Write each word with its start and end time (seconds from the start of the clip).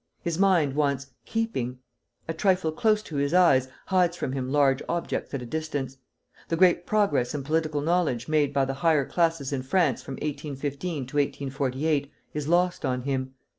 His 0.23 0.39
mind 0.39 0.73
wants 0.73 1.11
keeping. 1.25 1.77
A 2.27 2.33
trifle 2.33 2.71
close 2.71 3.03
to 3.03 3.17
his 3.17 3.35
eyes 3.35 3.67
hides 3.85 4.17
from 4.17 4.31
him 4.31 4.49
large 4.51 4.81
objects 4.89 5.31
at 5.35 5.43
a 5.43 5.45
distance.... 5.45 5.97
The 6.47 6.55
great 6.57 6.87
progress 6.87 7.35
in 7.35 7.43
political 7.43 7.81
knowledge 7.81 8.27
made 8.27 8.51
by 8.51 8.65
the 8.65 8.73
higher 8.73 9.05
classes 9.05 9.53
in 9.53 9.61
France 9.61 10.01
from 10.01 10.15
1815 10.15 11.05
to 11.05 11.17
1848 11.17 12.11
is 12.33 12.47
lost 12.47 12.83
on 12.83 13.01
him. 13.03 13.35